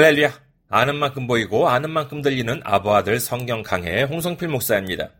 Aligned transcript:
할렐루야! 0.00 0.32
아는 0.70 0.96
만큼 0.96 1.26
보이고 1.26 1.68
아는 1.68 1.90
만큼 1.90 2.22
들리는 2.22 2.62
아부아들 2.64 3.20
성경 3.20 3.62
강해 3.62 4.02
홍성필 4.04 4.48
목사입니다. 4.48 5.10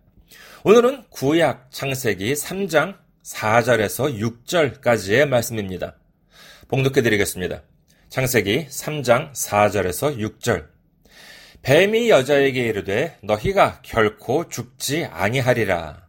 오늘은 0.65 1.05
구약 1.11 1.71
창세기 1.71 2.33
3장 2.33 2.97
4절에서 3.23 4.19
6절까지의 4.49 5.29
말씀입니다. 5.29 5.97
봉독해 6.69 7.03
드리겠습니다. 7.03 7.61
창세기 8.09 8.69
3장 8.69 9.33
4절에서 9.35 10.17
6절. 10.17 10.69
뱀이 11.61 12.09
여자에게 12.09 12.63
이르되 12.63 13.19
너희가 13.23 13.83
결코 13.83 14.49
죽지 14.49 15.05
아니하리라. 15.05 16.07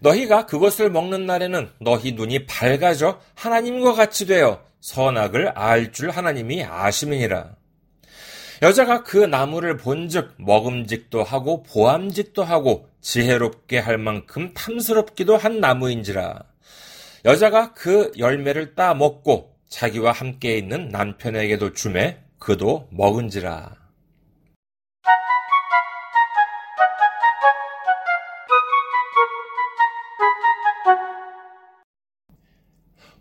너희가 0.00 0.46
그것을 0.46 0.90
먹는 0.90 1.26
날에는 1.26 1.68
너희 1.82 2.12
눈이 2.12 2.46
밝아져 2.46 3.20
하나님과 3.34 3.92
같이 3.92 4.24
되어 4.24 4.64
선악을 4.80 5.48
알 5.48 5.92
줄 5.92 6.08
하나님이 6.08 6.64
아심이니라. 6.64 7.56
여자가 8.62 9.02
그 9.02 9.18
나무를 9.18 9.76
본즉 9.76 10.34
먹음직도 10.38 11.22
하고 11.22 11.62
보암직도 11.62 12.42
하고 12.42 12.88
지혜롭게 13.00 13.78
할 13.78 13.98
만큼 13.98 14.52
탐스럽기도 14.54 15.36
한 15.36 15.60
나무인지라. 15.60 16.42
여자가 17.24 17.74
그 17.74 18.12
열매를 18.18 18.74
따 18.74 18.94
먹고 18.94 19.54
자기와 19.68 20.12
함께 20.12 20.56
있는 20.56 20.88
남편에게도 20.88 21.74
주매 21.74 22.18
그도 22.38 22.88
먹은지라. 22.90 23.85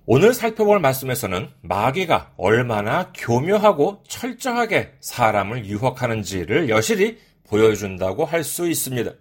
오늘 0.07 0.35
살펴볼 0.35 0.79
말씀에서는 0.79 1.49
마귀가 1.61 2.33
얼마나 2.37 3.11
교묘하고 3.13 4.03
철저하게 4.07 4.93
사람을 4.99 5.65
유혹하는지를 5.65 6.69
여실히 6.69 7.17
보여준다고 7.47 8.23
할 8.25 8.43
수 8.43 8.67
있습니다. 8.69 9.11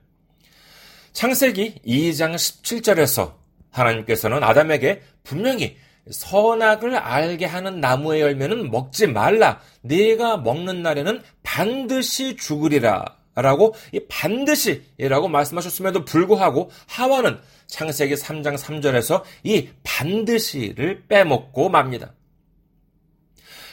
창세기 1.14 1.76
2장 1.86 2.34
17절에서 2.34 3.32
하나님께서는 3.70 4.42
아담에게 4.42 5.00
분명히 5.22 5.76
선악을 6.10 6.96
알게 6.96 7.46
하는 7.46 7.80
나무의 7.80 8.20
열매는 8.20 8.70
먹지 8.70 9.06
말라. 9.06 9.60
네가 9.80 10.38
먹는 10.38 10.82
날에는 10.82 11.22
반드시 11.42 12.36
죽으리라. 12.36 13.23
라고 13.34 13.74
이 13.92 14.00
반드시 14.08 14.84
라고 14.98 15.28
말씀하셨음에도 15.28 16.04
불구하고 16.04 16.70
하와는 16.86 17.38
창세기 17.66 18.14
3장 18.14 18.56
3절에서 18.56 19.22
이 19.42 19.68
반드시를 19.82 21.04
빼먹고 21.08 21.68
맙니다. 21.68 22.12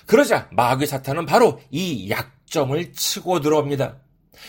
그러자 0.08 0.50
마귀 0.52 0.88
사탄은 0.88 1.26
바로 1.26 1.62
이 1.70 2.10
약점을 2.10 2.94
치고 2.94 3.42
들어옵니다. 3.42 3.98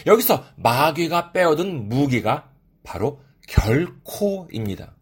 여기서 0.07 0.45
마귀가 0.57 1.33
빼어든 1.33 1.89
무기가 1.89 2.51
바로 2.83 3.21
결코입니다. 3.49 4.95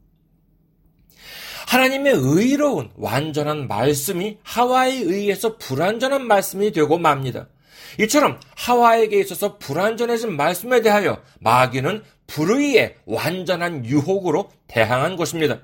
하나님의 1.68 2.14
의로운 2.16 2.90
완전한 2.96 3.68
말씀이 3.68 4.38
하와에 4.42 4.92
의해서 4.92 5.56
불완전한 5.56 6.26
말씀이 6.26 6.72
되고 6.72 6.98
맙니다. 6.98 7.48
이처럼 7.98 8.40
하와에게 8.56 9.18
있어서 9.20 9.58
불완전해진 9.58 10.36
말씀에 10.36 10.80
대하여 10.80 11.22
마귀는 11.40 12.02
불의의 12.26 12.96
완전한 13.06 13.84
유혹으로 13.84 14.50
대항한 14.68 15.16
것입니다. 15.16 15.60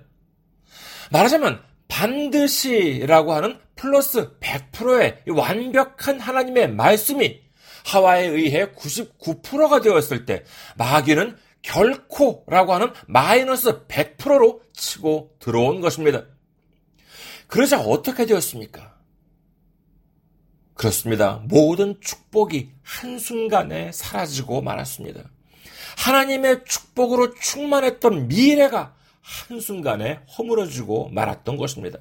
말하자면 1.10 1.62
반드시라고 1.88 3.32
하는 3.32 3.58
플러스 3.76 4.36
100%의 4.40 5.22
완벽한 5.28 6.18
하나님의 6.18 6.72
말씀이 6.72 7.40
하와에 7.86 8.26
의해 8.26 8.66
99%가 8.72 9.80
되었을 9.80 10.26
때 10.26 10.42
마귀는 10.76 11.36
결코라고 11.62 12.74
하는 12.74 12.92
마이너스 13.06 13.86
100%로 13.86 14.62
치고 14.72 15.36
들어온 15.38 15.80
것입니다. 15.80 16.24
그러자 17.46 17.80
어떻게 17.80 18.26
되었습니까? 18.26 18.95
그렇습니다. 20.76 21.42
모든 21.44 21.98
축복이 22.00 22.70
한순간에 22.82 23.90
사라지고 23.92 24.60
말았습니다. 24.60 25.22
하나님의 25.96 26.64
축복으로 26.66 27.34
충만했던 27.34 28.28
미래가 28.28 28.94
한순간에 29.22 30.20
허물어지고 30.36 31.08
말았던 31.08 31.56
것입니다. 31.56 31.98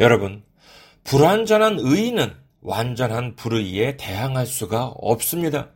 여러분, 0.00 0.42
불완전한 1.04 1.78
의인은 1.78 2.34
완전한 2.60 3.36
불의에 3.36 3.96
대항할 3.96 4.46
수가 4.46 4.86
없습니다. 4.86 5.70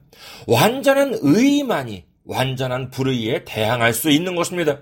완전한 0.47 1.17
의만이 1.23 2.05
완전한 2.25 2.91
불의에 2.91 3.45
대항할 3.45 3.95
수 3.95 4.11
있는 4.11 4.35
것입니다. 4.35 4.81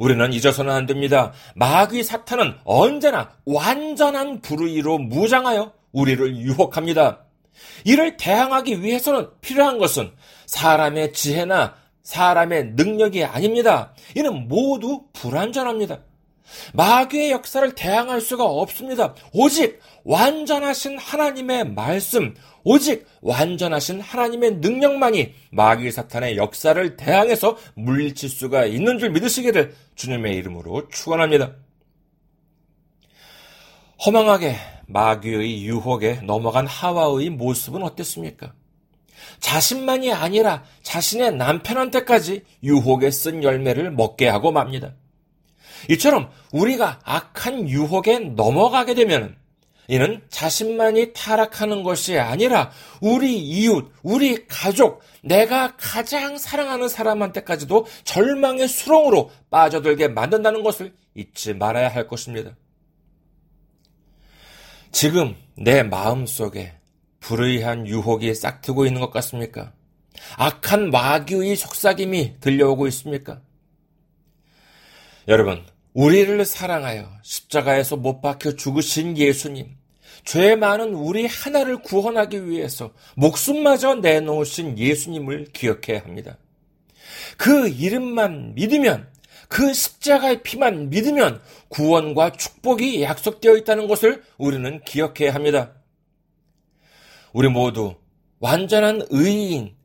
우리는 0.00 0.32
잊어서는 0.32 0.72
안 0.72 0.86
됩니다. 0.86 1.32
마귀 1.54 2.02
사탄은 2.02 2.54
언제나 2.64 3.32
완전한 3.44 4.40
불의로 4.40 4.96
무장하여 4.98 5.72
우리를 5.92 6.38
유혹합니다. 6.38 7.26
이를 7.84 8.16
대항하기 8.16 8.82
위해서는 8.82 9.28
필요한 9.42 9.76
것은 9.76 10.10
사람의 10.46 11.12
지혜나 11.12 11.74
사람의 12.02 12.72
능력이 12.76 13.24
아닙니다. 13.24 13.92
이는 14.16 14.48
모두 14.48 15.04
불완전합니다. 15.12 15.98
마귀의 16.74 17.30
역사를 17.30 17.74
대항할 17.74 18.20
수가 18.20 18.44
없습니다. 18.44 19.14
오직 19.32 19.80
완전하신 20.04 20.98
하나님의 20.98 21.70
말씀, 21.70 22.34
오직 22.64 23.06
완전하신 23.20 24.00
하나님의 24.00 24.56
능력만이 24.56 25.34
마귀 25.50 25.90
사탄의 25.90 26.36
역사를 26.36 26.96
대항해서 26.96 27.56
물리칠 27.74 28.28
수가 28.28 28.66
있는 28.66 28.98
줄 28.98 29.10
믿으시기를 29.10 29.74
주님의 29.94 30.36
이름으로 30.36 30.88
축원합니다. 30.88 31.54
허망하게 34.04 34.56
마귀의 34.86 35.64
유혹에 35.64 36.20
넘어간 36.22 36.66
하와의 36.66 37.30
모습은 37.30 37.82
어땠습니까? 37.82 38.54
자신만이 39.38 40.12
아니라 40.12 40.64
자신의 40.82 41.36
남편한테까지 41.36 42.44
유혹에 42.62 43.10
쓴 43.10 43.42
열매를 43.42 43.90
먹게 43.90 44.28
하고 44.28 44.52
맙니다. 44.52 44.94
이처럼 45.88 46.30
우리가 46.52 47.00
악한 47.04 47.68
유혹에 47.68 48.18
넘어가게 48.18 48.94
되면 48.94 49.36
이는 49.88 50.22
자신만이 50.28 51.12
타락하는 51.14 51.82
것이 51.82 52.16
아니라 52.16 52.70
우리 53.00 53.36
이웃, 53.36 53.92
우리 54.04 54.46
가족, 54.46 55.02
내가 55.22 55.74
가장 55.76 56.38
사랑하는 56.38 56.88
사람한테까지도 56.88 57.86
절망의 58.04 58.68
수렁으로 58.68 59.32
빠져들게 59.50 60.08
만든다는 60.08 60.62
것을 60.62 60.94
잊지 61.16 61.54
말아야 61.54 61.88
할 61.88 62.06
것입니다. 62.06 62.52
지금 64.92 65.34
내 65.56 65.82
마음 65.82 66.24
속에 66.24 66.74
불의한 67.18 67.88
유혹이 67.88 68.32
싹트고 68.34 68.86
있는 68.86 69.00
것 69.00 69.10
같습니까? 69.10 69.72
악한 70.36 70.90
마귀의 70.90 71.56
속삭임이 71.56 72.40
들려오고 72.40 72.86
있습니까? 72.88 73.40
여러분, 75.30 75.64
우리를 75.94 76.44
사랑하여 76.44 77.08
십자가에서 77.22 77.94
못 77.94 78.20
박혀 78.20 78.56
죽으신 78.56 79.16
예수님, 79.16 79.76
죄 80.24 80.56
많은 80.56 80.92
우리 80.92 81.24
하나를 81.24 81.82
구원하기 81.82 82.48
위해서 82.48 82.90
목숨마저 83.14 83.94
내놓으신 83.94 84.76
예수님을 84.76 85.52
기억해야 85.52 86.00
합니다. 86.00 86.36
그 87.36 87.68
이름만 87.68 88.56
믿으면 88.56 89.08
그 89.46 89.72
십자가의 89.72 90.42
피만 90.42 90.90
믿으면 90.90 91.40
구원과 91.68 92.32
축복이 92.32 93.00
약속되어 93.02 93.56
있다는 93.58 93.86
것을 93.86 94.24
우리는 94.36 94.80
기억해야 94.84 95.32
합니다. 95.32 95.74
우리 97.32 97.48
모두 97.48 97.94
완전한 98.40 99.06
의인 99.10 99.76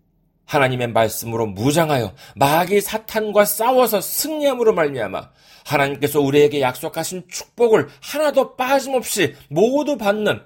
하나님의 0.56 0.88
말씀으로 0.88 1.48
무장하여 1.48 2.14
마귀 2.36 2.82
사탄과 2.82 3.46
싸워서 3.46 4.02
승리함으로 4.02 4.74
말미암아 4.74 5.30
하나님께서 5.66 6.22
우리에게 6.22 6.62
약속하신 6.62 7.24
축복을 7.30 7.88
하나도 8.02 8.56
빠짐없이 8.56 9.36
모두 9.50 9.98
받는 9.98 10.42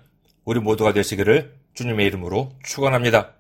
우리 0.46 0.60
모두가 0.60 0.94
되시기를 0.94 1.54
주님의 1.74 2.08
이름으로 2.08 2.52
축원합니다. 2.64 3.39